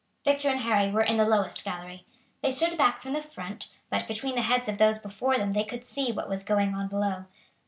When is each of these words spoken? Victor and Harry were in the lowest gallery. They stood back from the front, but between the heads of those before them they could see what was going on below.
Victor 0.25 0.49
and 0.49 0.61
Harry 0.61 0.89
were 0.89 1.03
in 1.03 1.17
the 1.17 1.25
lowest 1.27 1.63
gallery. 1.63 2.07
They 2.41 2.49
stood 2.49 2.75
back 2.75 3.03
from 3.03 3.13
the 3.13 3.21
front, 3.21 3.69
but 3.91 4.07
between 4.07 4.33
the 4.33 4.41
heads 4.41 4.67
of 4.67 4.79
those 4.79 4.97
before 4.97 5.37
them 5.37 5.51
they 5.51 5.63
could 5.63 5.85
see 5.85 6.11
what 6.11 6.27
was 6.27 6.41
going 6.41 6.73
on 6.73 6.87
below. 6.87 7.25